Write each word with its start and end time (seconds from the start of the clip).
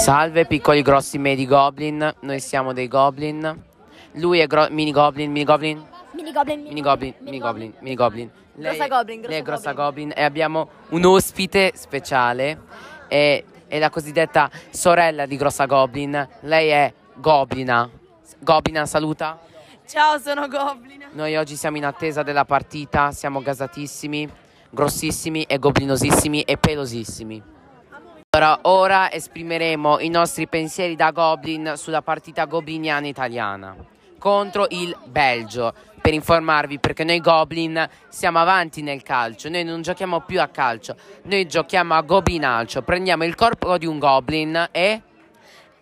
Salve 0.00 0.46
piccoli 0.46 0.80
grossi 0.82 1.18
medi 1.18 1.46
goblin, 1.46 2.14
noi 2.20 2.40
siamo 2.40 2.72
dei 2.72 2.88
goblin. 2.88 3.62
Lui 4.12 4.38
è 4.38 4.46
gro- 4.46 4.68
mini 4.70 4.92
goblin, 4.92 5.30
mini 5.30 5.44
goblin, 5.44 5.86
Mini 6.14 6.32
Goblin. 6.32 6.62
mini 6.62 6.80
goblin, 6.80 7.14
mini 7.20 7.38
goblin, 7.38 7.72
mini 7.80 7.94
goblin. 7.94 8.30
Lei- 8.54 8.76
Grossa 8.76 8.88
goblin, 8.88 9.20
grossa 9.20 9.28
lei 9.30 9.38
è 9.40 9.42
grossa 9.42 9.72
goblin. 9.72 10.08
goblin 10.08 10.12
e 10.16 10.24
abbiamo 10.24 10.68
un 10.90 11.04
ospite 11.04 11.72
speciale, 11.74 12.60
è, 13.08 13.44
è 13.68 13.78
la 13.78 13.90
cosiddetta 13.90 14.50
sorella 14.70 15.26
di 15.26 15.36
grossa 15.36 15.66
goblin. 15.66 16.28
Lei 16.40 16.68
è 16.68 16.92
Goblina. 17.14 17.88
Goblina 18.38 18.86
saluta. 18.86 19.38
Ciao, 19.86 20.18
sono 20.18 20.48
Goblin. 20.48 21.08
Noi 21.12 21.36
oggi 21.36 21.56
siamo 21.56 21.76
in 21.76 21.84
attesa 21.84 22.22
della 22.22 22.44
partita, 22.46 23.12
siamo 23.12 23.42
gasatissimi, 23.42 24.28
grossissimi 24.70 25.42
e 25.42 25.58
goblinosissimi 25.58 26.40
e 26.42 26.56
pelosissimi. 26.56 27.42
Allora, 28.32 28.60
ora 28.62 29.10
esprimeremo 29.10 29.98
i 29.98 30.08
nostri 30.08 30.46
pensieri 30.46 30.94
da 30.94 31.10
Goblin 31.10 31.72
sulla 31.74 32.00
partita 32.00 32.44
gobliniana 32.44 33.08
italiana 33.08 33.74
contro 34.18 34.66
il 34.68 34.96
Belgio. 35.06 35.74
Per 36.00 36.14
informarvi, 36.14 36.78
perché 36.78 37.02
noi 37.02 37.20
Goblin 37.20 37.84
siamo 38.08 38.38
avanti 38.38 38.82
nel 38.82 39.02
calcio, 39.02 39.48
noi 39.48 39.64
non 39.64 39.82
giochiamo 39.82 40.20
più 40.20 40.40
a 40.40 40.46
calcio, 40.46 40.94
noi 41.24 41.48
giochiamo 41.48 41.92
a 41.92 42.02
Goblinalcio. 42.02 42.82
Prendiamo 42.82 43.24
il 43.24 43.34
corpo 43.34 43.76
di 43.78 43.86
un 43.86 43.98
Goblin 43.98 44.68
e, 44.70 45.02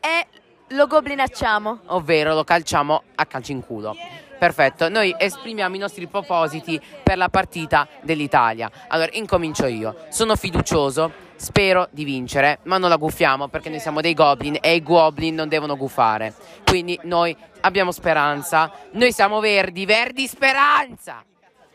E 0.01 0.27
lo 0.69 0.87
goblinacciamo. 0.87 1.81
ovvero 1.89 2.33
lo 2.33 2.45
calciamo 2.45 3.03
a 3.15 3.27
calcio 3.27 3.53
in 3.53 3.61
culo. 3.61 3.95
Perfetto, 4.39 4.89
noi 4.89 5.13
esprimiamo 5.19 5.75
i 5.75 5.79
nostri 5.79 6.07
propositi 6.07 6.81
per 7.03 7.17
la 7.17 7.29
partita 7.29 7.89
dell'Italia. 8.03 8.71
Allora, 8.87 9.11
incomincio 9.15 9.67
io. 9.67 10.07
Sono 10.11 10.37
fiducioso, 10.37 11.13
spero 11.35 11.89
di 11.91 12.05
vincere, 12.05 12.61
ma 12.65 12.79
non 12.79 12.89
la 12.89 12.97
guffiamo 12.97 13.49
perché 13.49 13.69
noi 13.69 13.81
siamo 13.81 14.01
dei 14.01 14.15
goblin 14.15 14.59
e 14.61 14.77
i 14.77 14.83
goblin 14.83 15.35
non 15.35 15.49
devono 15.49 15.77
gufare. 15.77 16.35
Quindi 16.65 16.99
noi 17.03 17.37
abbiamo 17.63 17.91
speranza. 17.91 18.71
Noi 18.93 19.13
siamo 19.13 19.41
verdi, 19.41 19.85
verdi 19.85 20.29
speranza! 20.29 21.25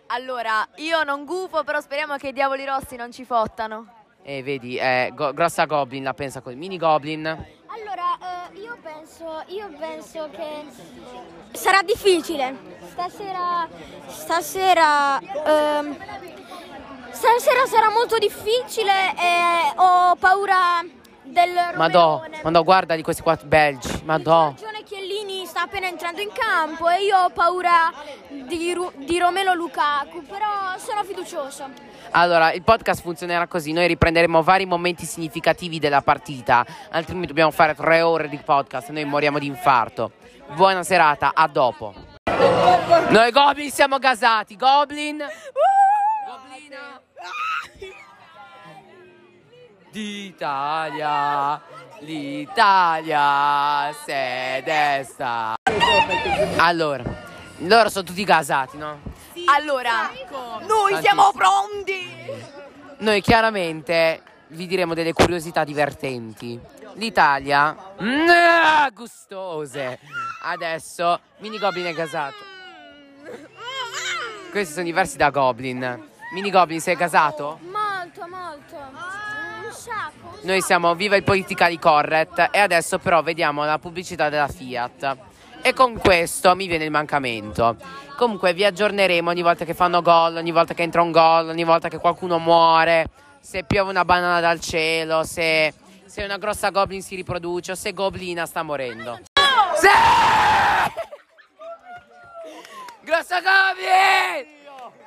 Allora, 0.07 0.67
io 0.75 1.03
non 1.03 1.25
gufo, 1.25 1.63
però 1.63 1.81
speriamo 1.81 2.15
che 2.17 2.29
i 2.29 2.33
diavoli 2.33 2.63
rossi 2.65 2.95
non 2.95 3.11
ci 3.11 3.25
fottano. 3.25 3.92
E 4.25 4.41
vedi, 4.41 4.77
eh, 4.77 5.11
go- 5.13 5.33
grossa 5.33 5.65
goblin 5.65 6.03
la 6.03 6.13
pensa 6.13 6.39
così. 6.41 6.55
Mini 6.55 6.77
goblin. 6.77 7.25
Allora, 7.25 8.49
eh, 8.53 8.59
io, 8.59 8.77
penso, 8.81 9.43
io 9.47 9.69
penso 9.77 10.29
che 10.31 10.65
sarà 11.51 11.81
difficile. 11.81 12.55
Stasera, 12.89 13.67
stasera, 14.07 15.19
ehm, 15.19 15.97
stasera 17.11 17.65
sarà 17.65 17.89
molto 17.91 18.17
difficile 18.17 19.13
e 19.17 19.73
ho 19.75 20.15
paura 20.15 20.81
del 21.23 21.49
Madò, 21.75 22.23
madò, 22.43 22.63
guarda 22.63 22.95
di 22.95 23.01
questi 23.01 23.21
qua 23.21 23.37
belgi. 23.43 24.01
Madò. 24.03 24.47
Ha 24.47 24.49
ragione 24.49 24.83
Chiellini 24.83 25.45
sta 25.45 25.63
appena 25.63 25.87
entrando 25.87 26.21
in 26.21 26.29
campo 26.33 26.89
e 26.89 27.03
io 27.03 27.17
ho 27.17 27.29
paura 27.29 27.91
di, 28.27 28.73
Ru- 28.73 28.93
di 28.97 29.17
Romelo 29.17 29.53
Lukaku, 29.53 30.23
però 30.23 30.77
sono 30.77 31.03
fiducioso. 31.03 31.69
Allora, 32.11 32.51
il 32.51 32.61
podcast 32.61 33.01
funzionerà 33.01 33.47
così, 33.47 33.71
noi 33.71 33.87
riprenderemo 33.87 34.43
vari 34.43 34.65
momenti 34.65 35.05
significativi 35.05 35.79
della 35.79 36.01
partita, 36.01 36.65
altrimenti 36.91 37.27
dobbiamo 37.27 37.51
fare 37.51 37.73
tre 37.73 38.01
ore 38.01 38.29
di 38.29 38.37
podcast 38.37 38.89
e 38.89 38.91
noi 38.91 39.05
moriamo 39.05 39.39
di 39.39 39.47
infarto. 39.47 40.11
Buona 40.55 40.83
serata, 40.83 41.31
a 41.33 41.47
dopo. 41.47 41.93
Noi 43.09 43.31
Goblin 43.31 43.71
siamo 43.71 43.97
gasati, 43.97 44.55
Goblin. 44.55 45.17
Goblina. 45.17 45.92
D'Italia, 49.93 51.61
l'Italia 51.99 53.93
se 54.03 54.63
desta. 54.65 55.53
Allora, 56.57 57.03
loro 57.57 57.89
sono 57.89 58.03
tutti 58.03 58.23
gasati, 58.23 58.77
no? 58.77 59.01
Allora, 59.55 60.09
noi 60.67 60.93
Tantissimo. 60.93 60.99
siamo 60.99 61.31
pronti. 61.33 62.09
Noi 62.97 63.21
chiaramente 63.21 64.23
vi 64.47 64.65
diremo 64.65 64.95
delle 64.95 65.13
curiosità 65.13 65.63
divertenti. 65.63 66.59
L'Italia, 66.93 67.77
mm, 68.01 68.87
gustose. 68.95 69.99
Adesso, 70.45 71.19
Mini 71.37 71.59
Goblin 71.59 71.85
è 71.85 71.93
gasato. 71.93 72.43
Questi 74.49 74.73
sono 74.73 74.85
diversi 74.85 75.17
da 75.17 75.29
Goblin. 75.29 76.09
Mini 76.33 76.49
Goblin, 76.49 76.81
sei 76.81 76.95
gasato? 76.95 77.59
Molto, 77.61 78.27
molto. 78.27 79.22
Noi 80.41 80.61
siamo 80.61 80.93
Viva 80.93 81.15
il 81.15 81.23
Politically 81.23 81.79
Correct 81.79 82.49
e 82.51 82.59
adesso 82.59 82.99
però 82.99 83.21
vediamo 83.21 83.63
la 83.63 83.79
pubblicità 83.79 84.29
della 84.29 84.47
Fiat. 84.47 85.17
E 85.61 85.73
con 85.73 85.97
questo 85.97 86.53
mi 86.55 86.67
viene 86.67 86.83
il 86.83 86.91
mancamento. 86.91 87.77
Comunque 88.17 88.53
vi 88.53 88.65
aggiorneremo 88.65 89.29
ogni 89.29 89.41
volta 89.41 89.63
che 89.63 89.73
fanno 89.73 90.01
gol, 90.01 90.35
ogni 90.35 90.51
volta 90.51 90.73
che 90.73 90.83
entra 90.83 91.01
un 91.01 91.11
gol, 91.11 91.47
ogni 91.47 91.63
volta 91.63 91.87
che 91.87 91.97
qualcuno 91.97 92.39
muore, 92.39 93.07
se 93.39 93.63
piove 93.63 93.89
una 93.89 94.03
banana 94.03 94.41
dal 94.41 94.59
cielo, 94.59 95.23
se, 95.23 95.73
se 96.05 96.23
una 96.23 96.37
grossa 96.37 96.69
goblin 96.69 97.01
si 97.01 97.15
riproduce 97.15 97.71
o 97.71 97.75
se 97.75 97.93
Goblina 97.93 98.45
sta 98.45 98.63
morendo. 98.63 99.19
Sì! 99.75 99.87
Grossa 103.01 103.39
goblin! 103.41 104.45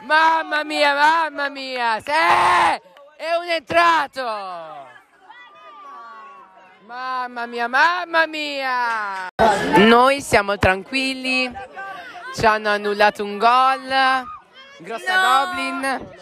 Mamma 0.07 0.65
mia, 0.65 0.95
mamma 0.95 1.49
mia! 1.51 2.01
Sì! 2.01 2.96
È 3.17 3.35
un 3.35 3.49
entrato! 3.49 4.95
Mamma 6.85 7.47
mia, 7.47 7.67
mamma 7.67 8.27
mia! 8.27 9.29
Noi 9.77 10.21
siamo 10.21 10.59
tranquilli, 10.59 11.51
ci 12.35 12.45
hanno 12.45 12.69
annullato 12.69 13.25
un 13.25 13.39
gol, 13.39 14.27
grossa 14.81 15.47
Goblin. 15.47 16.15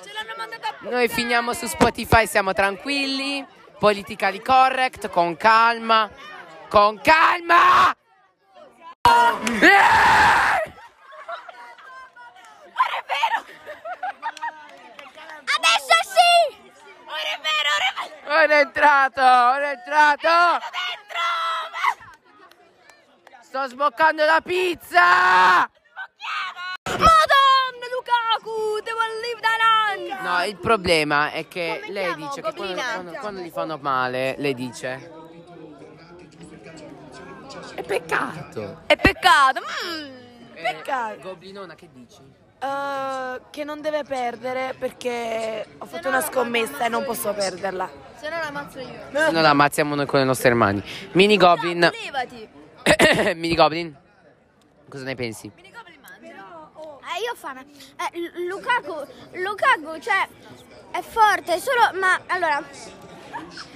Noi 0.83 1.09
finiamo 1.09 1.53
su 1.53 1.67
Spotify, 1.67 2.29
siamo 2.29 2.53
tranquilli, 2.53 3.45
politically 3.79 4.41
correct, 4.41 5.09
con 5.09 5.37
calma, 5.37 6.09
con 6.69 7.01
calma! 7.01 7.93
Eh! 9.61 10.13
Adesso 15.57 15.97
sì! 16.03 16.63
Ora 17.07 17.21
è 17.21 17.39
vero, 17.39 17.71
ora 18.27 18.43
è 18.45 18.49
è 18.49 18.61
entrato, 18.61 19.21
è 19.67 19.71
entrato! 19.73 20.65
Dentro! 20.71 21.23
Sto 23.43 23.69
sboccando 23.69 24.25
la 24.25 24.41
pizza! 24.43 25.69
Madonna 26.85 27.87
Lukaku, 27.93 28.81
devo 28.83 29.01
that 29.41 29.61
hand. 29.61 30.23
No, 30.23 30.45
il 30.45 30.57
problema 30.57 31.31
è 31.31 31.47
che 31.49 31.81
Come 31.83 31.93
lei 31.93 32.15
dice 32.15 32.41
che 32.43 32.53
quando, 32.55 32.75
quando- 32.83 33.13
quando 33.13 33.41
gli 33.41 33.51
fanno 33.51 33.79
male, 33.79 34.35
lei 34.39 34.55
dice... 34.55 35.23
È 37.75 37.83
peccato! 37.83 38.83
È 38.87 38.97
peccato. 38.97 39.61
Mm, 39.61 40.15
Eh, 40.55 40.63
peccato. 40.63 41.21
Goblinona, 41.21 41.75
che 41.75 41.89
dici? 41.93 42.23
Eh, 42.65 43.41
che 43.51 43.63
non 43.65 43.83
deve 43.83 44.05
perdere 44.05 44.75
perché 44.79 45.67
ho 45.77 45.85
fatto 45.85 46.09
una 46.09 46.23
scommessa 46.23 46.87
e 46.87 46.89
non 46.89 47.05
posso 47.05 47.33
perderla. 47.35 47.91
Se 48.19 48.29
no 48.31 48.37
la 48.39 48.47
ammazzo 48.47 48.79
io. 48.79 48.89
Se 49.13 49.31
no 49.31 49.41
la 49.43 49.51
ammazziamo 49.51 49.95
noi 49.95 50.07
con 50.07 50.19
le 50.21 50.25
nostre 50.25 50.55
mani. 50.55 50.83
Mini 51.13 51.37
Goblin. 51.37 51.91
Levati. 52.05 52.49
Mini 53.37 53.55
Goblin. 53.55 53.95
Cosa 54.89 55.05
ne 55.05 55.15
pensi? 55.15 55.51
Eh, 55.57 57.21
io 57.23 57.33
ho 57.33 57.35
fame. 57.37 57.67
Eh, 57.97 58.19
Lu- 58.19 58.47
Lukaku, 58.49 59.07
Lukaku, 59.35 60.01
cioè, 60.01 60.27
è 60.91 61.01
forte, 61.03 61.59
solo... 61.61 61.91
Ma, 62.01 62.19
allora, 62.27 62.63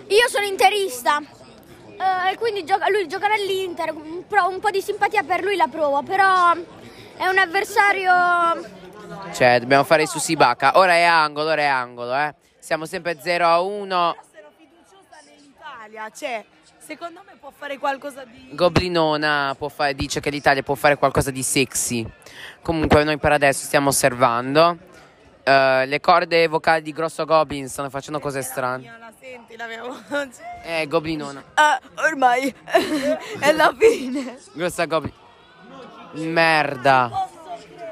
io 0.09 0.28
sono 0.28 0.44
interista. 0.47 1.21
eh, 1.21 2.32
e 2.32 2.37
quindi 2.38 2.65
gioca- 2.65 2.88
lui 2.88 3.06
gioca 3.06 3.28
nell'Inter, 3.28 3.92
un, 3.95 4.27
pro- 4.27 4.48
un 4.48 4.59
po' 4.60 4.71
di 4.71 4.80
simpatia 4.80 5.22
per 5.24 5.42
lui 5.45 5.57
la 5.57 5.68
provo, 5.68 6.03
però 6.03 6.54
è 7.18 7.26
un 7.26 7.38
avversario... 7.38 8.12
Cioè, 9.32 9.60
dobbiamo 9.60 9.84
fare 9.84 10.06
su 10.06 10.18
Sibaka. 10.18 10.78
Ora 10.78 10.92
è 10.94 11.03
angolo, 11.03 11.50
ora 11.50 11.62
è 11.62 11.66
angolo, 11.66 12.15
eh. 12.15 12.34
Siamo 12.59 12.86
sempre 12.86 13.18
0 13.20 13.47
a 13.47 13.60
1. 13.60 13.86
Sono 13.86 14.16
fiduciosa 14.56 15.18
nell'Italia, 15.24 16.10
cioè, 16.15 16.44
secondo 16.78 17.22
me 17.26 17.36
può 17.38 17.50
fare 17.56 17.78
qualcosa 17.78 18.24
di... 18.24 18.48
Goblinona 18.53 19.54
può 19.59 19.68
fare- 19.68 19.94
dice 19.94 20.20
che 20.20 20.30
l'Italia 20.30 20.62
può 20.62 20.74
fare 20.74 20.97
qualcosa 20.97 21.30
di 21.30 21.42
sexy. 21.42 22.06
Comunque, 22.62 23.04
noi 23.04 23.18
per 23.18 23.32
adesso 23.32 23.65
stiamo 23.65 23.88
osservando. 23.88 24.76
Eh, 25.42 25.86
le 25.86 26.00
corde 26.00 26.47
vocali 26.47 26.82
di 26.82 26.92
Grosso 26.92 27.24
Goblin 27.24 27.68
stanno 27.68 27.91
facendo 27.91 28.20
cose 28.20 28.42
strane. 28.42 28.97
La 28.98 29.12
senti 29.18 29.56
la 29.56 29.66
mia 29.66 29.82
voce? 29.82 30.42
Eh, 30.65 30.86
Goblinona. 30.86 31.42
Ah, 31.54 31.80
ormai 31.97 32.54
è 33.41 33.53
la 33.53 33.74
fine. 33.78 34.38
Grossa 34.53 34.84
Goblin. 34.84 35.12
Merda. 36.13 37.28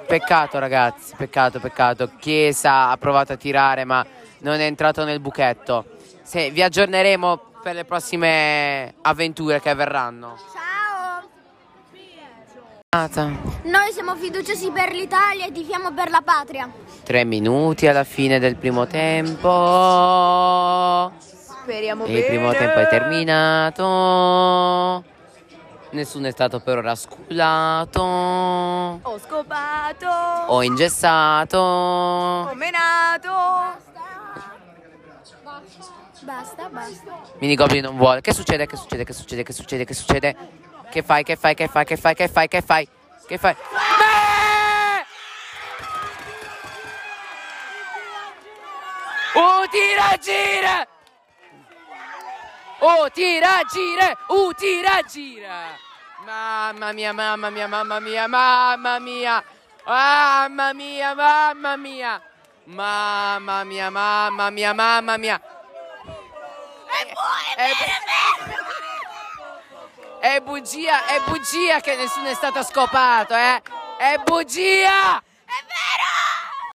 Peccato, 0.06 0.58
ragazzi. 0.58 1.14
Peccato, 1.16 1.60
peccato. 1.60 2.10
Chiesa 2.18 2.90
ha 2.90 2.96
provato 2.96 3.32
a 3.32 3.36
tirare, 3.36 3.84
ma 3.84 4.04
non 4.38 4.60
è 4.60 4.64
entrato 4.64 5.04
nel 5.04 5.20
buchetto. 5.20 5.84
Se, 6.22 6.50
vi 6.50 6.62
aggiorneremo 6.62 7.40
per 7.62 7.74
le 7.74 7.84
prossime 7.84 8.94
avventure 9.02 9.60
che 9.60 9.74
verranno. 9.74 10.36
Ciao! 10.52 10.64
Noi 13.64 13.92
siamo 13.92 14.16
fiduciosi 14.16 14.70
per 14.70 14.92
l'Italia 14.92 15.44
e 15.46 15.52
tifiamo 15.52 15.92
per 15.92 16.08
la 16.08 16.22
patria. 16.24 16.72
Tre 17.02 17.24
minuti 17.24 17.86
alla 17.86 18.04
fine 18.04 18.38
del 18.38 18.56
primo 18.56 18.86
tempo. 18.86 19.48
Speriamo 21.18 22.06
Il 22.06 22.24
primo 22.24 22.52
tempo 22.52 22.78
è 22.78 22.88
terminato. 22.88 23.84
Nessuno 25.90 26.26
è 26.26 26.30
stato 26.30 26.60
per 26.60 26.78
ora 26.78 26.94
sculato 26.94 28.02
Ho 28.02 29.18
scopato. 29.18 30.08
o 30.48 30.62
ingessato. 30.62 31.58
Ho 31.58 32.54
menato. 32.54 33.74
Basta, 36.20 36.68
basta. 36.70 37.20
Mini 37.38 37.54
Goblin 37.54 37.84
non 37.84 37.96
vuole. 37.96 38.20
Che 38.20 38.32
succede? 38.34 38.66
Che 38.66 38.76
succede? 38.76 39.04
Che 39.04 39.12
succede? 39.12 39.42
Che 39.44 39.52
succede? 39.52 39.84
Che 39.84 39.94
succede? 39.94 40.36
Che 40.90 41.02
fai? 41.02 41.22
Che 41.22 41.36
fai? 41.36 41.54
Che 41.54 41.68
fai? 41.68 41.84
Che 41.84 41.96
fai? 41.96 42.14
Che 42.14 42.28
fai? 42.28 42.48
Che 42.48 42.60
fai? 42.62 42.88
Che 43.26 43.38
fai? 43.38 43.54
Beh! 43.54 45.04
Uh, 49.38 49.66
tira, 49.70 50.16
gira! 50.20 50.86
Oh, 52.88 53.08
tira, 53.10 53.64
gira! 53.66 54.16
Uh, 54.28 54.52
tira, 54.54 55.02
gira! 55.02 55.74
Mamma 56.24 56.92
mia, 56.92 57.12
mamma 57.12 57.50
mia, 57.50 57.66
mamma 57.66 57.98
mia, 57.98 58.28
mamma 58.28 59.00
mia! 59.00 59.42
Mamma 59.84 60.72
mia, 60.72 61.12
mamma 61.12 61.76
mia! 61.76 62.22
Mamma 62.66 63.64
mia, 63.64 63.90
mamma 63.90 64.50
mia, 64.50 64.72
mamma 64.72 65.16
mia! 65.18 65.40
È, 67.56 67.72
è 70.20 70.40
bugia, 70.40 71.06
è 71.06 71.20
bugia 71.26 71.80
che 71.80 71.96
nessuno 71.96 72.28
è 72.28 72.34
stato 72.34 72.62
scopato, 72.62 73.34
eh? 73.34 73.62
È 73.98 74.16
bugia! 74.24 75.20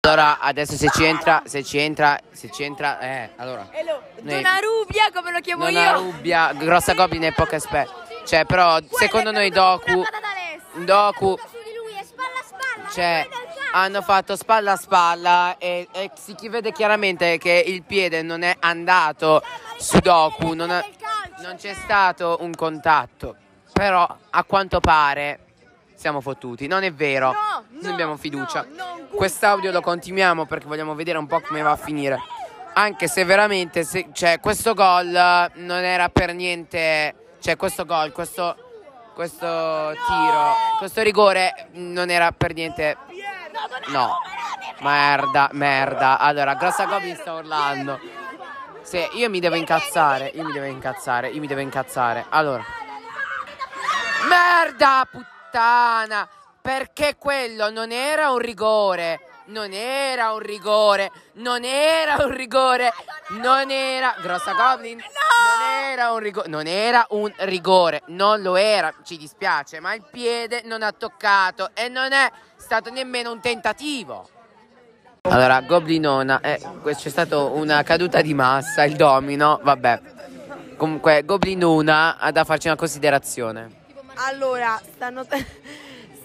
Allora, 0.07 0.39
adesso 0.39 0.77
se 0.77 0.89
ci 0.89 1.03
entra, 1.03 1.41
se 1.45 1.63
ci 1.65 1.77
entra, 1.77 2.17
se 2.31 2.49
ci 2.49 2.63
entra, 2.63 2.97
eh, 3.01 3.29
allora. 3.35 3.67
Noi- 4.21 4.41
Donna 4.41 4.57
Rubia, 4.59 5.11
come 5.13 5.33
lo 5.33 5.41
chiamo 5.41 5.67
io. 5.67 5.79
ha 5.81 5.91
rubbia, 5.91 6.53
grossa 6.53 6.93
goblin 6.93 7.25
e 7.25 7.33
poca 7.33 7.57
esperta. 7.57 7.93
Cioè, 8.25 8.45
però, 8.45 8.77
secondo 8.97 9.31
noi 9.31 9.49
Doku, 9.49 10.01
Doku, 10.85 11.37
Su 11.37 11.57
di 11.61 11.75
lui 11.75 11.99
è 11.99 12.03
spalla 12.05 12.39
a 12.39 12.43
spalla. 12.45 12.89
cioè, 12.89 13.27
hanno 13.73 14.01
fatto 14.01 14.37
spalla 14.37 14.71
a 14.71 14.75
spalla 14.77 15.55
e, 15.57 15.89
e 15.91 16.11
si 16.15 16.35
chi 16.35 16.47
vede 16.47 16.71
chiaramente 16.71 17.37
che 17.37 17.61
il 17.67 17.83
piede 17.83 18.21
non 18.21 18.43
è 18.43 18.55
andato 18.61 19.43
su 19.77 19.99
Doku, 19.99 20.53
non, 20.53 20.69
ha- 20.71 20.85
non 21.41 21.57
c'è 21.57 21.73
stato 21.73 22.37
un 22.39 22.53
contatto. 22.55 23.35
Però, 23.73 24.07
a 24.29 24.43
quanto 24.45 24.79
pare, 24.79 25.39
siamo 25.95 26.21
fottuti. 26.21 26.67
Non 26.67 26.83
è 26.83 26.93
vero, 26.93 27.31
No, 27.31 27.63
non 27.79 27.89
no, 27.89 27.91
abbiamo 27.91 28.17
fiducia. 28.17 28.65
Quest'audio 29.13 29.71
lo 29.71 29.81
continuiamo 29.81 30.45
perché 30.45 30.65
vogliamo 30.67 30.95
vedere 30.95 31.17
un 31.17 31.27
po' 31.27 31.39
come 31.41 31.61
va 31.61 31.71
a 31.71 31.75
finire. 31.77 32.19
Anche 32.73 33.07
se 33.07 33.23
veramente, 33.23 33.83
se- 33.83 34.09
cioè, 34.13 34.39
questo 34.39 34.73
gol 34.73 35.13
eh, 35.13 35.51
non 35.55 35.83
era 35.83 36.09
per 36.09 36.33
niente. 36.33 37.15
Cioè, 37.39 37.55
questo 37.55 37.85
gol, 37.85 38.11
questo, 38.11 38.55
questo 39.13 39.45
tiro, 40.05 40.53
questo 40.77 41.01
rigore 41.01 41.69
non 41.73 42.09
era 42.09 42.31
per 42.31 42.53
niente. 42.53 42.97
No, 43.87 44.19
merda, 44.81 45.49
merda. 45.53 46.19
Allora, 46.19 46.53
Grossa 46.55 46.85
Goblin 46.85 47.15
sta 47.15 47.33
urlando. 47.33 47.99
Se 48.81 49.09
io 49.13 49.29
mi 49.29 49.39
devo 49.39 49.55
incazzare, 49.55 50.27
io 50.33 50.43
mi 50.43 50.53
devo 50.53 50.65
incazzare, 50.65 51.29
io 51.29 51.39
mi 51.39 51.47
devo 51.47 51.61
incazzare. 51.61 52.25
Allora, 52.29 52.63
merda, 54.27 55.07
puttana. 55.09 56.27
Perché 56.67 57.15
quello 57.17 57.69
non 57.69 57.93
era 57.93 58.31
un 58.31 58.39
rigore. 58.39 59.21
Non 59.45 59.71
era 59.71 60.33
un 60.33 60.39
rigore, 60.39 61.09
non 61.35 61.63
era 61.63 62.17
un 62.19 62.35
rigore, 62.35 62.91
non 63.39 63.71
era. 63.71 64.13
Grossa 64.19 64.51
Goblin? 64.51 64.97
Non 64.97 65.89
era 65.89 66.11
un 66.11 66.19
rigore, 66.19 66.49
non 66.49 66.67
era 66.67 67.05
un 67.11 67.31
rigore, 67.37 68.01
non 68.07 68.41
lo 68.41 68.57
era, 68.57 68.93
ci 69.05 69.15
dispiace, 69.15 69.79
ma 69.79 69.93
il 69.93 70.03
piede 70.11 70.63
non 70.65 70.83
ha 70.83 70.91
toccato 70.91 71.69
e 71.73 71.87
non 71.87 72.11
è 72.11 72.29
stato 72.57 72.91
nemmeno 72.91 73.31
un 73.31 73.39
tentativo. 73.39 74.27
Allora, 75.21 75.61
Goblinona, 75.61 76.41
eh, 76.41 76.59
c'è 76.83 77.09
stata 77.09 77.37
una 77.45 77.81
caduta 77.83 78.19
di 78.19 78.33
massa, 78.33 78.83
il 78.83 78.97
domino, 78.97 79.61
vabbè. 79.63 80.01
Comunque, 80.75 81.23
Goblinona 81.23 82.17
ha 82.17 82.29
da 82.33 82.43
farci 82.43 82.67
una 82.67 82.75
considerazione. 82.75 83.85
Allora, 84.15 84.77
stanno, 84.83 85.23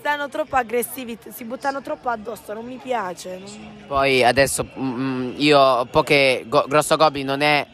stanno 0.02 0.28
troppo 0.28 0.56
aggressivi, 0.56 1.16
si 1.32 1.44
buttano 1.44 1.80
troppo 1.80 2.08
addosso, 2.08 2.52
non 2.52 2.64
mi 2.64 2.76
piace. 2.82 3.38
non- 3.38 3.84
Poi 3.86 4.24
adesso 4.24 4.66
mm, 4.76 5.34
io, 5.36 5.84
poche 5.92 6.42
Go- 6.48 6.64
Grosso 6.66 6.96
Goblin 6.96 7.24
non 7.24 7.40
è... 7.40 7.64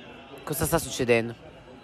Cosa 0.44 0.66
sta 0.66 0.76
succedendo? 0.78 1.34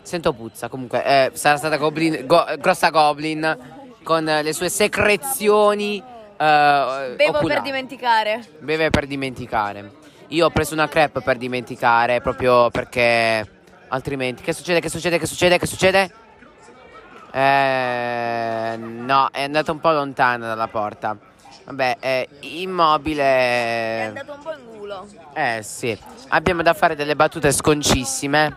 Sento 0.03 0.35
puzza, 0.35 0.69
comunque, 0.69 1.03
eh, 1.03 1.31
sarà 1.33 1.57
stata 1.57 1.79
Goblin, 1.79 2.27
Go- 2.27 2.45
Grossa 2.59 2.91
Goblin 2.91 3.57
con 4.03 4.23
le 4.23 4.53
sue 4.53 4.69
secrezioni 4.69 5.97
eh, 5.97 7.15
Bevo 7.17 7.39
oculari. 7.39 7.47
per 7.49 7.63
dimenticare. 7.63 8.45
Beve 8.59 8.91
per 8.91 9.07
dimenticare. 9.07 9.93
Io 10.29 10.45
ho 10.45 10.51
preso 10.51 10.75
una 10.75 10.89
crepe 10.89 11.23
per 11.23 11.39
dimenticare 11.39 12.21
proprio 12.21 12.69
perché 12.71 13.49
altrimenti. 13.89 14.43
Che 14.43 14.53
succede? 14.53 14.81
Che 14.81 14.91
succede? 14.91 15.17
Che 15.19 15.27
succede? 15.27 15.57
Che 15.59 15.67
succede? 15.67 16.13
Eh, 17.37 18.77
no, 18.79 19.29
è 19.33 19.43
andata 19.43 19.73
un 19.73 19.81
po' 19.81 19.91
lontana 19.91 20.47
dalla 20.47 20.69
porta. 20.69 21.17
Vabbè, 21.65 21.97
è 21.99 22.29
immobile. 22.41 23.23
È 23.23 24.05
andato 24.07 24.33
un 24.35 24.43
po' 24.43 24.53
in 24.53 24.79
culo. 24.79 25.07
Eh 25.33 25.61
sì, 25.65 25.99
abbiamo 26.29 26.63
da 26.63 26.75
fare 26.75 26.95
delle 26.95 27.17
battute 27.17 27.51
sconcissime. 27.51 28.57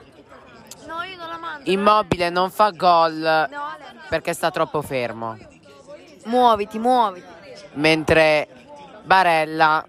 No, 0.86 1.02
io 1.02 1.18
non 1.18 1.28
la 1.28 1.38
mangio. 1.38 1.72
Immobile 1.72 2.30
non 2.30 2.52
fa 2.52 2.70
gol 2.70 3.50
perché 4.10 4.34
sta 4.34 4.52
troppo 4.52 4.84
fermo. 4.84 5.36
Muoviti, 6.26 6.78
muoviti. 6.78 7.26
Mentre 7.74 8.48
Barella 9.04 9.84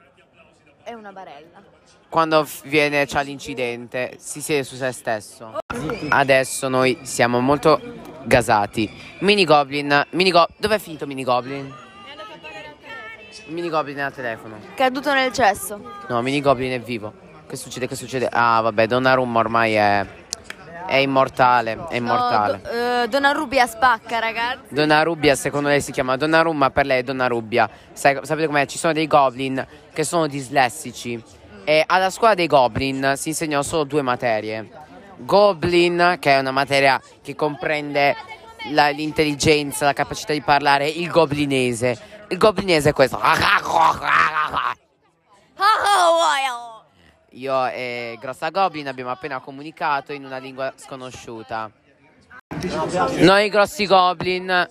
È 0.82 0.92
una 0.94 1.10
barella. 1.12 1.60
quando 2.08 2.46
viene 2.64 3.04
c'ha 3.06 3.20
l'incidente 3.20 4.16
si 4.18 4.40
siede 4.40 4.62
su 4.62 4.76
se 4.76 4.92
stesso. 4.92 5.58
Adesso 6.08 6.68
noi 6.68 7.00
siamo 7.02 7.40
molto 7.40 7.80
gasati. 8.28 8.88
Mini 9.20 9.44
Goblin, 9.44 10.06
Mini 10.10 10.30
Go- 10.30 10.46
dove 10.56 10.76
è 10.76 10.78
finito 10.78 11.06
Mini 11.06 11.24
Goblin? 11.24 11.74
Mini 13.46 13.70
Goblin 13.70 13.96
è 13.96 14.02
al 14.02 14.12
telefono. 14.12 14.58
Caduto 14.74 15.12
nel 15.14 15.32
cesso. 15.32 15.80
No, 16.08 16.20
Mini 16.22 16.40
Goblin 16.40 16.72
è 16.72 16.80
vivo. 16.80 17.12
Che 17.48 17.56
succede? 17.56 17.88
Che 17.88 17.96
succede? 17.96 18.28
Ah, 18.30 18.60
vabbè, 18.60 18.86
Donnarumma 18.86 19.38
ormai 19.40 19.72
è 19.74 20.06
è 20.88 20.96
immortale, 20.96 21.86
è 21.90 21.96
immortale. 21.96 22.60
No, 22.64 22.70
do- 22.70 23.02
eh, 23.02 23.08
Donna 23.08 23.32
Rubia 23.32 23.66
spacca, 23.66 24.18
ragazzi. 24.18 24.72
Donnarubbia, 24.72 25.34
secondo 25.34 25.68
lei 25.68 25.82
si 25.82 25.92
chiama 25.92 26.16
Donnarumma, 26.16 26.70
per 26.70 26.86
lei 26.86 27.00
è 27.00 27.02
Donnarubbia. 27.02 27.68
Sai, 27.92 28.18
sapete 28.22 28.46
com'è? 28.46 28.64
Ci 28.64 28.78
sono 28.78 28.94
dei 28.94 29.06
goblin 29.06 29.64
che 29.92 30.02
sono 30.02 30.26
dislessici 30.26 31.22
e 31.64 31.84
alla 31.86 32.08
scuola 32.08 32.32
dei 32.32 32.46
goblin 32.46 33.12
si 33.16 33.28
insegnano 33.28 33.62
solo 33.62 33.84
due 33.84 34.00
materie. 34.00 34.86
Goblin, 35.18 36.16
che 36.20 36.32
è 36.32 36.38
una 36.38 36.50
materia 36.50 37.00
che 37.22 37.34
comprende 37.34 38.16
la- 38.70 38.88
l'intelligenza, 38.88 39.84
la 39.84 39.92
capacità 39.92 40.32
di 40.32 40.42
parlare, 40.42 40.88
il 40.88 41.08
goblinese. 41.10 42.16
Il 42.28 42.38
goblinese 42.38 42.90
è 42.90 42.92
questo. 42.92 43.20
Io 47.32 47.66
e 47.66 48.16
Grossa 48.20 48.50
Goblin 48.50 48.88
abbiamo 48.88 49.10
appena 49.10 49.40
comunicato 49.40 50.12
in 50.12 50.24
una 50.24 50.38
lingua 50.38 50.72
sconosciuta. 50.76 51.70
Noi 53.18 53.48
grossi 53.48 53.86
Goblin 53.86 54.66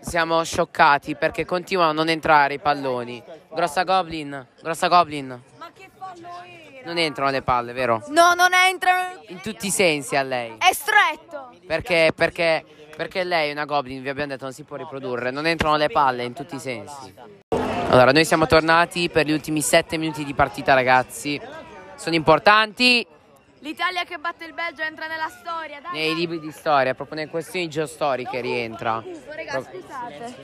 siamo 0.00 0.42
scioccati 0.44 1.16
perché 1.16 1.44
continuano 1.44 1.90
a 1.90 1.94
non 1.94 2.08
entrare 2.08 2.54
i 2.54 2.58
palloni. 2.58 3.22
Grossa 3.52 3.82
Goblin, 3.84 4.46
Grossa 4.62 4.88
Goblin. 4.88 5.42
Ma 5.58 5.70
che 5.74 5.90
fallo 5.96 6.28
era? 6.44 6.57
Non 6.88 6.96
entrano 6.96 7.30
le 7.30 7.42
palle, 7.42 7.74
vero? 7.74 8.02
No, 8.08 8.32
non 8.32 8.54
entrano. 8.54 9.20
In 9.26 9.42
tutti 9.42 9.66
i 9.66 9.70
sensi 9.70 10.16
a 10.16 10.22
lei. 10.22 10.54
È 10.56 10.72
stretto. 10.72 11.50
Perché, 11.66 12.12
perché, 12.16 12.64
perché 12.96 13.24
lei 13.24 13.50
è 13.50 13.52
una 13.52 13.66
Goblin, 13.66 14.00
vi 14.00 14.08
abbiamo 14.08 14.30
detto, 14.30 14.44
non 14.44 14.54
si 14.54 14.62
può 14.62 14.76
riprodurre. 14.76 15.30
Non 15.30 15.44
entrano 15.46 15.76
le 15.76 15.90
palle 15.90 16.24
in 16.24 16.32
tutti 16.32 16.54
i 16.54 16.58
sensi. 16.58 17.12
Allora, 17.90 18.10
noi 18.10 18.24
siamo 18.24 18.46
tornati 18.46 19.10
per 19.10 19.26
gli 19.26 19.32
ultimi 19.32 19.60
sette 19.60 19.98
minuti 19.98 20.24
di 20.24 20.32
partita, 20.32 20.72
ragazzi. 20.72 21.38
Sono 21.96 22.14
importanti 22.14 23.06
L'Italia 23.58 24.04
che 24.04 24.16
batte 24.16 24.46
il 24.46 24.54
Belgio 24.54 24.80
entra 24.80 25.08
nella 25.08 25.28
storia, 25.28 25.80
dai. 25.82 25.92
nei 25.92 26.14
libri 26.14 26.40
di 26.40 26.50
storia, 26.52 26.94
proprio 26.94 27.18
nelle 27.18 27.28
questioni 27.30 27.68
geostoriche 27.68 28.40
rientra. 28.40 29.04
Raga, 29.26 29.60
scusate. 29.62 30.34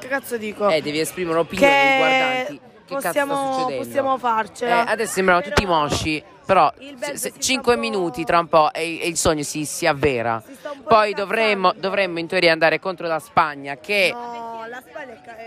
Che 0.00 0.08
cazzo 0.08 0.36
dico? 0.36 0.68
Eh, 0.68 0.82
devi 0.82 0.98
esprimere 0.98 1.38
opinioni 1.38 1.70
Che- 1.72 1.92
riguardanti 1.92 2.72
Che 2.86 2.94
possiamo, 2.94 3.66
possiamo 3.76 4.14
Eh, 4.14 4.18
farcela. 4.18 4.84
adesso 4.86 5.12
sembrano 5.14 5.40
tutti 5.40 5.64
mosci, 5.64 6.22
però 6.44 6.70
Il 6.78 6.96
belgio 6.96 7.16
si 7.16 7.28
sta 7.30 7.40
5 7.40 7.74
un 7.74 7.80
po'- 7.80 7.86
minuti 7.86 8.24
tra 8.24 8.38
un 8.38 8.48
po' 8.48 8.72
e, 8.72 9.00
e 9.00 9.08
il 9.08 9.16
sogno 9.16 9.42
si, 9.42 9.64
si 9.64 9.86
avvera. 9.86 10.42
Si 10.44 10.54
po' 10.82 10.88
Poi 10.88 11.14
dovremmo, 11.14 11.72
dovremmo 11.74 12.18
in 12.18 12.26
teoria 12.26 12.52
andare 12.52 12.78
contro 12.80 13.06
la 13.06 13.18
Spagna 13.18 13.76
che... 13.76 14.10
No, 14.12 14.64
la 14.68 14.82
Spagna 14.86 15.14
è... 15.36 15.38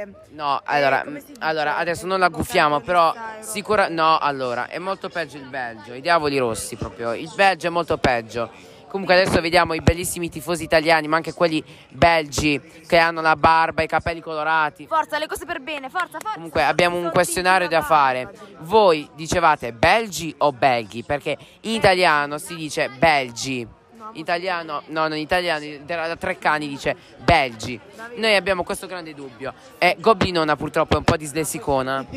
è- 0.00 0.08
No, 0.30 0.60
allora, 0.64 1.02
si 1.06 1.12
dice? 1.12 1.32
allora 1.40 1.76
adesso 1.76 2.06
non 2.06 2.20
la 2.20 2.28
guffiamo, 2.28 2.80
però 2.80 3.12
Euro. 3.12 3.26
sicura 3.40 3.88
no, 3.88 4.16
allora, 4.16 4.68
è 4.68 4.78
molto 4.78 5.08
peggio 5.08 5.36
il 5.36 5.48
Belgio, 5.48 5.92
i 5.92 6.00
diavoli 6.00 6.38
rossi 6.38 6.76
proprio. 6.76 7.12
Il 7.14 7.30
Belgio 7.34 7.66
è 7.66 7.70
molto 7.70 7.98
peggio. 7.98 8.48
Comunque 8.88 9.14
adesso 9.14 9.40
vediamo 9.40 9.74
i 9.74 9.80
bellissimi 9.80 10.28
tifosi 10.28 10.64
italiani, 10.64 11.08
ma 11.08 11.16
anche 11.16 11.34
quelli 11.34 11.62
belgi 11.90 12.60
che 12.86 12.98
hanno 12.98 13.20
la 13.20 13.36
barba, 13.36 13.82
i 13.82 13.86
capelli 13.86 14.20
colorati. 14.20 14.86
Forza, 14.86 15.18
le 15.18 15.26
cose 15.26 15.44
per 15.44 15.60
bene, 15.60 15.90
forza, 15.90 16.18
forza. 16.18 16.34
Comunque 16.34 16.64
abbiamo 16.64 16.96
un 16.96 17.10
questionario 17.12 17.68
da 17.68 17.82
fare. 17.82 18.32
Voi 18.60 19.08
dicevate 19.14 19.72
belgi 19.72 20.34
o 20.38 20.52
belghi? 20.52 21.02
Perché 21.02 21.36
in 21.62 21.72
italiano 21.72 22.38
si 22.38 22.54
dice 22.54 22.88
belgi. 22.88 23.66
In 24.12 24.20
italiano, 24.20 24.82
no, 24.86 25.02
non 25.02 25.16
in 25.16 25.22
italiano, 25.22 25.66
da 25.84 26.06
da 26.06 26.16
Treccani 26.16 26.66
dice 26.66 26.96
belgi. 27.18 27.78
Noi 28.16 28.34
abbiamo 28.34 28.62
questo 28.62 28.86
grande 28.86 29.12
dubbio. 29.12 29.52
E 29.76 29.96
Goblinona 29.98 30.56
purtroppo 30.56 30.94
è 30.94 30.98
un 30.98 31.04
po' 31.04 31.18
dislessicona. 31.18 32.06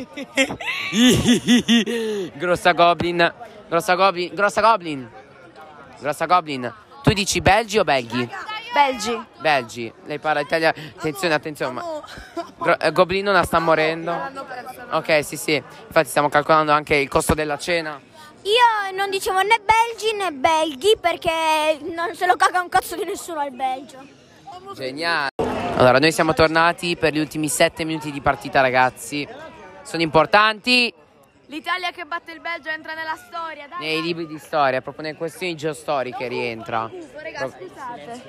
grossa 2.34 2.72
Goblin, 2.72 3.34
grossa 3.68 3.94
Goblin, 3.94 4.30
grossa 4.32 4.62
Goblin, 4.62 5.06
grossa 6.02 6.26
Goblin. 6.26 6.72
Tu 7.02 7.12
dici 7.12 7.40
belgi 7.40 7.78
o 7.78 7.84
belghi? 7.84 8.28
Belgi. 8.72 9.20
Belgi, 9.38 9.92
lei 10.06 10.18
parla 10.18 10.40
italiano. 10.40 10.74
Attenzione, 10.96 11.34
attenzione. 11.34 11.72
ma- 11.72 11.84
Gro- 12.58 12.78
eh, 12.78 12.92
Goblinona 12.92 13.42
sta 13.44 13.58
morendo. 13.58 14.16
Ok, 14.92 15.24
sì, 15.24 15.36
sì. 15.36 15.54
Infatti 15.54 16.08
stiamo 16.08 16.28
calcolando 16.28 16.72
anche 16.72 16.94
il 16.96 17.08
costo 17.08 17.34
della 17.34 17.58
cena. 17.58 18.00
Io 18.42 18.96
non 18.96 19.10
dicevo 19.10 19.40
né 19.40 19.60
belgi 19.64 20.14
né 20.16 20.32
belghi 20.32 20.96
perché 21.00 21.78
non 21.94 22.14
se 22.14 22.26
lo 22.26 22.36
caga 22.36 22.60
un 22.60 22.68
cazzo 22.68 22.96
di 22.96 23.04
nessuno 23.04 23.40
al 23.40 23.50
Belgio. 23.52 23.98
Geniale. 24.74 25.30
Allora, 25.76 25.98
noi 25.98 26.12
siamo 26.12 26.32
tornati 26.34 26.96
per 26.96 27.12
gli 27.12 27.18
ultimi 27.18 27.48
sette 27.48 27.84
minuti 27.84 28.10
di 28.10 28.20
partita, 28.20 28.60
ragazzi. 28.60 29.26
Sono 29.82 30.02
importanti 30.02 30.92
L'Italia 31.52 31.90
che 31.90 32.06
batte 32.06 32.32
il 32.32 32.40
Belgio 32.40 32.70
entra 32.70 32.94
nella 32.94 33.14
storia, 33.14 33.66
dai. 33.68 33.78
nei 33.78 34.00
libri 34.00 34.26
di 34.26 34.38
storia, 34.38 34.80
proprio 34.80 35.04
nelle 35.04 35.18
questioni 35.18 35.54
geostoriche 35.54 36.26
rientra. 36.26 36.90
Raga, 37.22 37.50
scusate. 37.50 38.22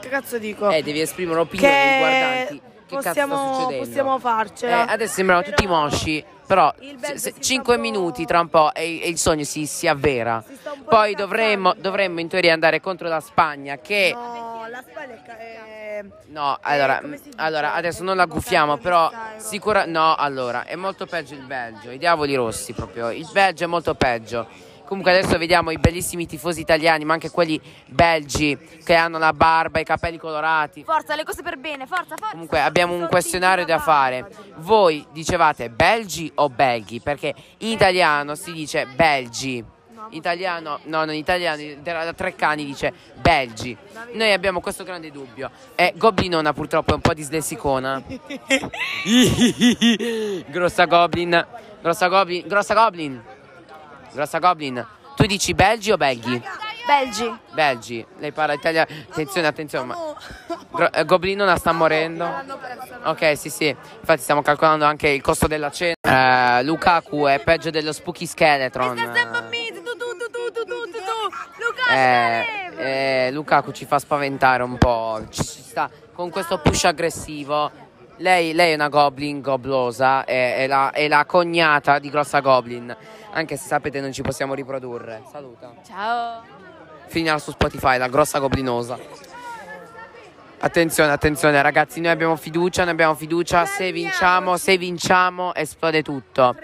Che 0.00 0.08
cazzo 0.08 0.38
dico? 0.38 0.70
Eh, 0.70 0.82
devi 0.82 1.00
esprimere 1.00 1.34
un'opinione 1.40 1.70
che 1.74 1.92
riguardanti. 1.92 2.60
Che 2.86 2.96
cazzo 2.96 3.00
sta 3.00 3.10
possiamo, 3.26 3.54
succedendo? 3.54 3.84
possiamo 3.86 4.16
Eh, 4.16 4.20
farcela. 4.20 4.86
adesso 4.86 5.12
sembrano 5.12 5.42
tutti 5.42 5.66
mosci, 5.66 6.24
però 6.46 6.72
Il 6.78 6.96
Belgio 6.96 7.18
si 7.18 7.30
sta 7.32 7.40
5 7.40 7.74
un 7.74 7.80
po'- 7.82 7.86
minuti 7.86 8.24
tra 8.24 8.40
un 8.40 8.48
po' 8.48 8.72
e, 8.72 9.02
e 9.02 9.08
il 9.10 9.18
sogno 9.18 9.44
si, 9.44 9.66
si 9.66 9.86
avvera. 9.86 10.42
Si 10.46 10.56
po' 10.62 10.84
Poi 10.88 11.14
dovremmo, 11.14 11.74
dovremmo 11.76 12.20
in 12.20 12.28
teoria 12.28 12.54
andare 12.54 12.80
contro 12.80 13.08
la 13.08 13.20
Spagna 13.20 13.76
che... 13.76 14.12
No, 14.14 14.66
la 14.70 14.82
Spagna 14.88 15.22
è... 15.36 15.81
No, 16.26 16.58
allora, 16.60 17.00
si 17.02 17.08
dice? 17.08 17.28
allora 17.36 17.74
adesso 17.74 18.02
non 18.02 18.16
la 18.16 18.26
guffiamo, 18.26 18.78
però 18.78 19.10
sicura 19.36 19.84
no, 19.84 20.14
allora, 20.14 20.64
è 20.64 20.76
molto 20.76 21.06
peggio 21.06 21.34
il 21.34 21.44
Belgio, 21.44 21.90
i 21.90 21.98
diavoli 21.98 22.34
rossi 22.34 22.72
proprio. 22.72 23.10
Il 23.10 23.28
Belgio 23.32 23.64
è 23.64 23.66
molto 23.66 23.94
peggio. 23.94 24.70
Comunque 24.92 25.16
adesso 25.16 25.38
vediamo 25.38 25.70
i 25.70 25.78
bellissimi 25.78 26.26
tifosi 26.26 26.60
italiani, 26.60 27.06
ma 27.06 27.14
anche 27.14 27.30
quelli 27.30 27.58
belgi 27.86 28.58
che 28.84 28.94
hanno 28.94 29.16
la 29.16 29.32
barba, 29.32 29.80
i 29.80 29.84
capelli 29.84 30.18
colorati. 30.18 30.84
Forza, 30.84 31.14
le 31.14 31.24
cose 31.24 31.42
per 31.42 31.56
bene, 31.56 31.86
forza, 31.86 32.14
forza. 32.14 32.32
Comunque 32.32 32.60
abbiamo 32.60 32.92
un 32.92 33.06
questionario 33.08 33.64
da 33.64 33.78
fare. 33.78 34.28
Voi 34.56 35.06
dicevate 35.10 35.70
belgi 35.70 36.30
o 36.34 36.50
belghi? 36.50 37.00
Perché 37.00 37.34
in 37.58 37.70
italiano 37.70 38.34
si 38.34 38.52
dice 38.52 38.84
belgi. 38.84 39.71
Italiano, 40.10 40.78
no, 40.84 41.04
non 41.04 41.14
italiano, 41.14 41.62
da 41.80 42.12
Treccani 42.12 42.64
dice 42.64 42.92
belgi. 43.14 43.76
Noi 44.12 44.32
abbiamo 44.32 44.60
questo 44.60 44.84
grande 44.84 45.10
dubbio. 45.10 45.50
E 45.74 45.94
Goblinona 45.96 46.52
purtroppo 46.52 46.92
è 46.92 46.94
un 46.94 47.00
po' 47.00 47.14
dislessicona. 47.14 48.02
grossa 50.46 50.84
Goblin, 50.86 51.46
grossa 51.80 52.08
Goblin, 52.08 52.46
grossa 52.46 52.74
Goblin, 52.74 53.22
grossa 54.12 54.38
Goblin. 54.38 54.86
Tu 55.16 55.26
dici 55.26 55.54
belgi 55.54 55.92
o 55.92 55.96
belghi? 55.96 56.42
Belgi. 56.84 57.38
Belgi, 57.52 58.04
lei 58.18 58.32
parla 58.32 58.54
italiano. 58.54 58.88
Attenzione, 59.08 59.46
attenzione. 59.46 59.86
Ma... 59.86 59.96
Gro- 60.70 60.92
eh, 60.92 61.04
Goblinona 61.04 61.56
sta 61.56 61.72
morendo. 61.72 62.28
Ok, 63.04 63.36
sì, 63.36 63.50
sì. 63.50 63.68
Infatti 63.68 64.22
stiamo 64.22 64.42
calcolando 64.42 64.84
anche 64.84 65.08
il 65.08 65.20
costo 65.20 65.46
della 65.46 65.70
cena. 65.70 65.94
Eh, 66.00 66.62
Lukaku 66.64 67.26
è 67.26 67.40
peggio 67.40 67.70
dello 67.70 67.92
Spooky 67.92 68.26
Skeletron. 68.26 68.96
Eh, 71.92 73.26
eh, 73.26 73.30
Lukaku 73.32 73.72
ci 73.72 73.84
fa 73.84 73.98
spaventare 73.98 74.62
un 74.62 74.78
po'. 74.78 75.20
Ci 75.28 75.42
ci 75.44 75.60
sta 75.60 75.90
con 76.12 76.30
questo 76.30 76.58
push 76.58 76.84
aggressivo. 76.84 77.70
Lei, 78.16 78.52
lei 78.52 78.72
è 78.72 78.74
una 78.74 78.88
goblin 78.88 79.40
goblosa, 79.40 80.24
è, 80.24 80.56
è 80.56 80.66
la, 80.66 80.90
è 80.90 81.08
la 81.08 81.24
cognata 81.24 81.98
di 81.98 82.08
Grossa 82.08 82.40
Goblin. 82.40 82.94
Anche 83.32 83.56
se 83.56 83.66
sapete 83.66 84.00
non 84.00 84.12
ci 84.12 84.22
possiamo 84.22 84.54
riprodurre. 84.54 85.22
Saluta. 85.30 85.74
Ciao. 85.84 86.42
finirà 87.06 87.38
su 87.38 87.50
Spotify, 87.50 87.98
la 87.98 88.08
grossa 88.08 88.38
goblinosa. 88.38 88.98
Attenzione, 90.60 91.10
attenzione 91.10 91.60
ragazzi, 91.60 92.00
noi 92.00 92.12
abbiamo 92.12 92.36
fiducia, 92.36 92.84
noi 92.84 92.92
abbiamo 92.92 93.14
fiducia, 93.14 93.64
se 93.66 93.90
vinciamo, 93.90 94.56
se 94.56 94.76
vinciamo 94.76 95.52
esplode 95.54 96.02
tutto. 96.02 96.54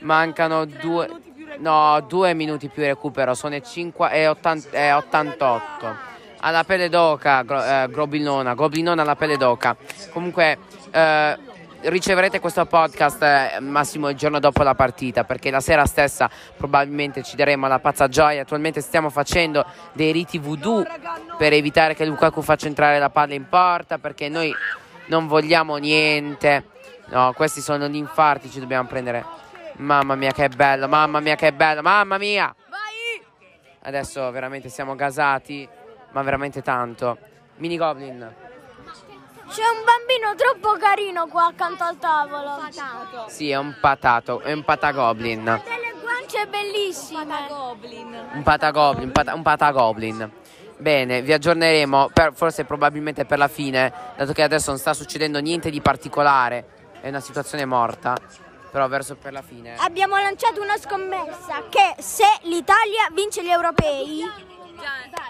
Mancano 0.00 0.64
due, 0.64 1.08
no, 1.58 2.04
due 2.06 2.34
minuti 2.34 2.68
più 2.68 2.82
recupero, 2.82 3.34
sono 3.34 3.54
e, 3.54 3.62
5, 3.62 4.10
e, 4.10 4.26
80 4.28 4.70
e 4.70 4.92
88. 4.92 5.96
Alla 6.40 6.64
pelle 6.64 6.88
d'oca, 6.88 7.42
gro- 7.42 7.64
eh, 7.64 7.88
Goblinona, 7.90 8.54
Goblinona 8.54 9.02
alla 9.02 9.16
pelle 9.16 9.36
d'oca. 9.36 9.76
Comunque, 10.12 10.58
eh, 10.90 11.38
riceverete 11.82 12.40
questo 12.40 12.64
podcast 12.66 13.22
eh, 13.22 13.60
massimo 13.60 14.08
il 14.08 14.16
giorno 14.16 14.40
dopo 14.40 14.62
la 14.62 14.74
partita 14.74 15.24
perché 15.24 15.50
la 15.50 15.60
sera 15.60 15.84
stessa 15.84 16.28
probabilmente 16.56 17.22
ci 17.22 17.36
daremo 17.36 17.68
la 17.68 17.78
pazza 17.78 18.08
gioia 18.08 18.42
attualmente 18.42 18.80
stiamo 18.80 19.10
facendo 19.10 19.64
dei 19.92 20.10
riti 20.10 20.38
voodoo 20.38 20.84
per 21.36 21.52
evitare 21.52 21.94
che 21.94 22.04
Lukaku 22.04 22.42
faccia 22.42 22.66
entrare 22.66 22.98
la 22.98 23.10
palla 23.10 23.34
in 23.34 23.48
porta 23.48 23.98
perché 23.98 24.28
noi 24.28 24.52
non 25.06 25.26
vogliamo 25.26 25.76
niente 25.76 26.64
no 27.06 27.32
questi 27.36 27.60
sono 27.60 27.86
gli 27.86 27.96
infarti 27.96 28.50
ci 28.50 28.58
dobbiamo 28.58 28.88
prendere 28.88 29.24
mamma 29.78 30.14
mia 30.14 30.32
che 30.32 30.48
bello 30.48 30.88
mamma 30.88 31.20
mia 31.20 31.34
che 31.34 31.52
bello 31.52 31.82
mamma 31.82 32.18
mia 32.18 32.54
Vai. 32.68 33.22
adesso 33.82 34.30
veramente 34.30 34.68
siamo 34.68 34.94
gasati 34.94 35.68
ma 36.12 36.22
veramente 36.22 36.62
tanto 36.62 37.18
mini 37.56 37.76
goblin 37.76 38.34
C'è 39.48 39.62
un 39.62 39.84
bambino 39.84 40.34
troppo 40.36 40.76
carino 40.78 41.26
qua 41.28 41.46
accanto 41.46 41.84
al 41.84 41.98
tavolo. 41.98 42.58
sì 43.28 43.50
è 43.50 43.56
un 43.56 43.76
patato 43.80 44.40
è 44.40 44.52
un 44.52 44.64
patagoblin 44.64 45.44
Delle 45.44 45.94
guance 46.00 46.46
bellissime. 46.46 47.24
Un 48.32 48.42
patagoblin, 48.42 49.06
un, 49.06 49.12
pata- 49.12 49.34
un 49.34 49.42
patagoblin. 49.42 50.30
Bene, 50.78 51.22
vi 51.22 51.32
aggiorneremo, 51.32 52.10
per- 52.12 52.34
forse 52.34 52.64
probabilmente 52.64 53.24
per 53.24 53.38
la 53.38 53.48
fine, 53.48 53.92
dato 54.16 54.32
che 54.32 54.42
adesso 54.42 54.70
non 54.70 54.78
sta 54.78 54.92
succedendo 54.92 55.40
niente 55.40 55.70
di 55.70 55.80
particolare, 55.80 56.66
è 57.00 57.08
una 57.08 57.20
situazione 57.20 57.64
morta, 57.64 58.14
però 58.70 58.88
verso 58.88 59.16
per 59.16 59.32
la 59.32 59.42
fine. 59.42 59.76
Abbiamo 59.78 60.16
lanciato 60.16 60.60
una 60.60 60.76
scommessa 60.76 61.64
che 61.68 61.94
se 62.02 62.24
l'Italia 62.42 63.08
vince 63.12 63.42
gli 63.42 63.48
europei, 63.48 64.20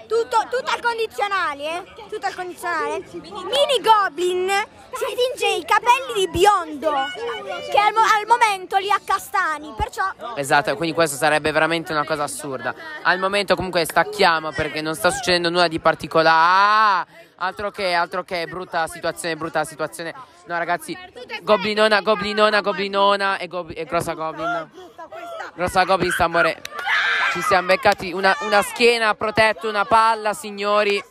tutto, 0.06 0.46
tutto 0.50 0.72
al 0.72 0.80
condizionale, 0.80 1.62
eh? 1.76 1.84
Tutto 2.08 2.26
al 2.26 2.34
condizionale. 2.34 3.04
Mini 3.12 3.80
Goblin 3.80 4.48
si 4.94 5.04
tinge 5.14 5.56
i 5.58 5.64
capelli 5.64 6.26
di 6.26 6.28
biondo, 6.28 6.92
che 7.70 7.78
al, 7.78 7.92
mo- 7.92 8.00
al 8.00 8.26
momento 8.26 8.76
li 8.78 8.90
ha 8.90 9.00
castani, 9.04 9.72
perciò 9.76 10.04
Esatto, 10.34 10.74
quindi 10.76 10.94
questo 10.94 11.16
sarebbe 11.16 11.52
veramente 11.52 11.92
una 11.92 12.04
cosa 12.04 12.24
assurda. 12.24 12.74
Al 13.02 13.18
momento 13.18 13.54
comunque 13.54 13.84
stacchiamo 13.84 14.50
perché 14.50 14.80
non 14.80 14.94
sta 14.94 15.10
succedendo 15.10 15.50
nulla 15.50 15.68
di 15.68 15.78
particolare. 15.78 17.24
Altro 17.38 17.70
che, 17.70 17.92
altro 17.92 18.22
che 18.22 18.46
brutta 18.46 18.86
situazione, 18.86 19.36
brutta 19.36 19.64
situazione. 19.64 20.14
No 20.46 20.56
ragazzi, 20.56 20.96
goblinona, 21.42 22.00
goblinona, 22.00 22.60
goblinona 22.62 23.36
e, 23.36 23.46
gob- 23.46 23.72
e 23.76 23.84
grossa 23.84 24.14
goblin. 24.14 24.70
Grossa 25.54 25.84
goblin 25.84 26.10
sta 26.12 26.28
morendo. 26.28 26.60
Ci 27.32 27.42
siamo 27.42 27.66
beccati 27.66 28.12
una, 28.12 28.34
una 28.40 28.62
schiena 28.62 29.14
protetta, 29.14 29.68
una 29.68 29.84
palla, 29.84 30.32
signori. 30.32 31.02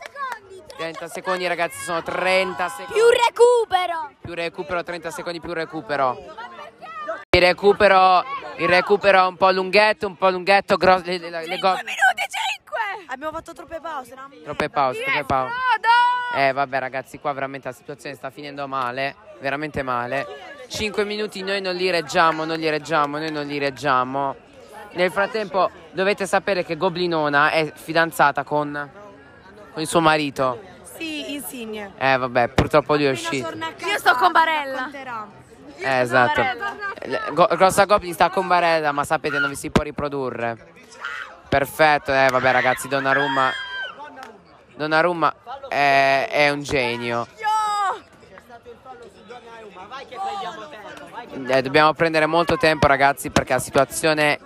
30 0.77 1.07
secondi 1.07 1.45
ragazzi, 1.47 1.77
sono 1.83 2.01
30 2.01 2.69
secondi. 2.69 2.93
più 2.93 3.05
recupero. 3.07 4.11
Più 4.19 4.33
recupero, 4.33 4.83
30 4.83 5.11
secondi 5.11 5.39
più 5.39 5.53
recupero. 5.53 6.17
Il 7.29 7.41
recupero, 7.41 8.23
il 8.57 8.67
recupero 8.67 9.23
è 9.25 9.27
un 9.27 9.37
po' 9.37 9.51
lunghetto, 9.51 10.07
un 10.07 10.17
po' 10.17 10.29
lunghetto, 10.29 10.75
gro- 10.77 11.01
le, 11.03 11.17
le, 11.17 11.29
le 11.29 11.57
go- 11.59 11.73
Minuti 11.75 12.25
5. 12.57 13.05
Abbiamo 13.07 13.33
fatto 13.33 13.53
troppe 13.53 13.79
pause, 13.79 14.15
no? 14.15 14.29
troppe 14.43 14.69
pause, 14.69 15.03
troppe 15.03 15.23
pause. 15.25 15.53
Vado. 15.53 16.14
Eh 16.35 16.51
vabbè 16.51 16.79
ragazzi, 16.79 17.17
qua 17.19 17.31
veramente 17.31 17.69
la 17.69 17.73
situazione 17.73 18.13
sta 18.15 18.29
finendo 18.29 18.67
male. 18.67 19.15
veramente 19.39 19.83
male. 19.83 20.27
5 20.67 21.05
minuti 21.05 21.41
noi 21.43 21.61
non 21.61 21.75
li 21.75 21.89
reggiamo, 21.89 22.43
non 22.43 22.59
li 22.59 22.69
reggiamo, 22.69 23.17
noi 23.17 23.31
non 23.31 23.47
li 23.47 23.57
reggiamo. 23.57 24.35
Nel 24.91 25.11
frattempo 25.11 25.69
dovete 25.91 26.25
sapere 26.25 26.65
che 26.65 26.75
Goblinona 26.75 27.51
è 27.51 27.71
fidanzata 27.73 28.43
con, 28.43 28.89
con 29.71 29.81
il 29.81 29.87
suo 29.87 30.01
marito. 30.01 30.61
Sì, 30.97 31.33
Insigne. 31.33 31.93
Eh 31.97 32.17
vabbè, 32.17 32.49
purtroppo 32.49 32.95
lui 32.95 33.05
è 33.05 33.11
uscito. 33.11 33.49
Io 33.53 33.97
sto 33.97 34.15
con 34.15 34.31
Barella. 34.33 34.89
Eh, 35.77 35.99
esatto. 35.99 36.41
Go- 37.31 37.47
Grossa 37.55 37.85
Goblin 37.85 38.13
sta 38.13 38.29
con 38.29 38.47
Barella, 38.47 38.91
ma 38.91 39.05
sapete 39.05 39.39
non 39.39 39.49
vi 39.49 39.55
si 39.55 39.69
può 39.69 39.83
riprodurre. 39.83 40.57
Perfetto, 41.47 42.13
eh 42.13 42.27
vabbè 42.29 42.51
ragazzi, 42.51 42.89
Donnarumma 42.89 43.51
Donnarumma 44.75 45.33
è, 45.69 46.27
è 46.31 46.49
un 46.49 46.63
genio. 46.63 47.27
Eh, 51.47 51.61
dobbiamo 51.61 51.93
prendere 51.93 52.25
molto 52.25 52.57
tempo 52.57 52.87
ragazzi 52.87 53.29
perché 53.29 53.53
la 53.53 53.59
situazione 53.59 54.39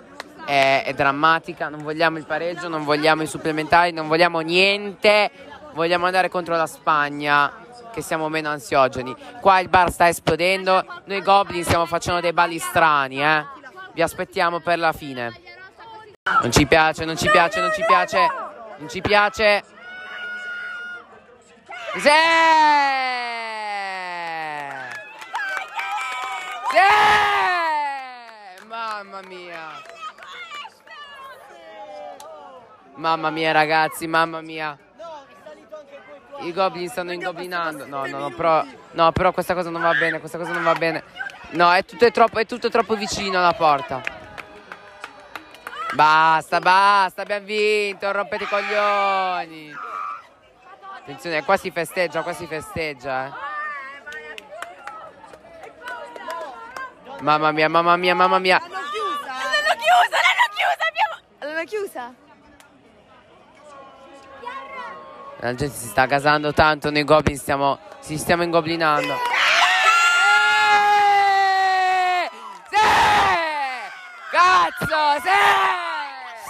è, 0.45 0.83
è 0.85 0.93
drammatica, 0.93 1.69
non 1.69 1.83
vogliamo 1.83 2.17
il 2.17 2.25
pareggio, 2.25 2.67
non 2.67 2.83
vogliamo 2.83 3.23
i 3.23 3.27
supplementari, 3.27 3.91
non 3.91 4.07
vogliamo 4.07 4.39
niente, 4.39 5.31
vogliamo 5.73 6.05
andare 6.05 6.29
contro 6.29 6.55
la 6.55 6.67
Spagna 6.67 7.51
che 7.91 8.01
siamo 8.01 8.29
meno 8.29 8.49
ansiogeni. 8.49 9.15
Qua 9.41 9.59
il 9.59 9.69
bar 9.69 9.91
sta 9.91 10.07
esplodendo, 10.07 10.83
noi 11.05 11.21
Goblin 11.21 11.63
stiamo 11.63 11.85
facendo 11.85 12.19
dei 12.19 12.33
balli 12.33 12.59
strani, 12.59 13.23
eh. 13.23 13.45
Vi 13.93 14.01
aspettiamo 14.01 14.59
per 14.59 14.77
la 14.77 14.93
fine. 14.93 15.41
Non 16.41 16.51
ci 16.51 16.65
piace, 16.67 17.05
non 17.05 17.17
ci 17.17 17.29
piace, 17.29 17.59
non 17.59 17.71
ci 17.73 17.83
piace, 17.85 18.27
non 18.77 18.89
ci 18.89 19.01
piace. 19.01 19.63
Sì! 21.95 22.09
Sì! 26.69 26.77
Mamma 28.67 29.21
mia. 29.21 29.81
Mamma 32.95 33.29
mia 33.31 33.51
ragazzi, 33.51 34.05
mamma 34.07 34.41
mia. 34.41 34.77
I 36.41 36.53
goblin 36.53 36.87
stanno 36.89 37.11
ingoblinando. 37.11 37.85
No, 37.87 38.05
no, 38.05 38.19
no, 38.19 38.29
però, 38.29 38.63
no, 38.91 39.11
però 39.11 39.31
questa 39.31 39.55
cosa 39.55 39.69
non 39.69 39.81
va 39.81 39.93
bene, 39.93 40.19
questa 40.19 40.37
cosa 40.37 40.51
non 40.51 40.63
va 40.63 40.73
bene. 40.73 41.03
No, 41.51 41.73
è 41.73 41.83
tutto, 41.83 42.05
è 42.05 42.11
troppo, 42.11 42.37
è 42.39 42.45
tutto 42.45 42.69
troppo 42.69 42.95
vicino 42.95 43.39
alla 43.39 43.53
porta. 43.53 44.01
Basta, 45.93 46.59
basta, 46.59 47.23
abbiamo 47.23 47.45
vinto, 47.45 48.11
rompete 48.11 48.43
i 48.43 48.47
coglioni. 48.47 49.73
Attenzione, 51.09 51.43
qua 51.43 51.57
si 51.57 51.71
festeggia, 51.71 52.21
qua 52.21 52.33
si 52.33 52.45
festeggia, 52.45 53.25
eh. 53.25 53.31
Mamma 57.21 57.51
mia, 57.51 57.67
mamma 57.67 57.95
mia, 57.95 58.13
mamma 58.13 58.37
mia. 58.37 58.59
L'hanno 58.59 58.77
chiusa, 58.91 59.31
l'hanno 59.31 59.73
chiusa, 60.53 60.85
abbiamo... 60.87 61.15
L'hanno 61.39 61.63
chiusa? 61.65 62.13
La 65.39 65.55
gente 65.55 65.75
si 65.75 65.87
sta 65.87 66.05
gasando 66.05 66.53
tanto, 66.53 66.91
noi 66.91 67.03
goblin 67.03 67.39
stiamo, 67.39 67.79
ci 68.03 68.15
stiamo 68.15 68.43
ingoblinando. 68.43 69.15
Sì! 69.15 69.21
Sì! 72.69 72.77
Cazzo, 74.29 75.19
sì! 75.23 75.39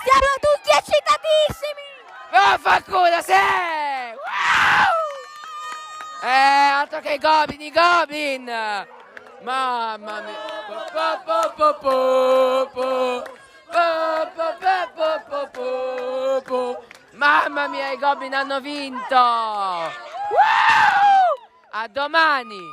Siamo 0.04 0.36
tutti 0.42 0.70
eccitatissimi! 0.70 1.88
Vaffanculo, 2.30 3.22
sì! 3.22 3.79
Eh, 6.22 6.28
altro 6.28 7.00
che 7.00 7.14
i 7.14 7.18
goblin, 7.18 7.62
i 7.62 7.72
goblin! 7.72 8.44
Mamma 9.42 10.22
mia! 10.22 10.38
Mamma 17.14 17.68
mia, 17.68 17.92
i 17.92 17.98
goblin 17.98 18.34
hanno 18.34 18.60
vinto! 18.60 19.16
A 21.72 21.88
domani! 21.88 22.68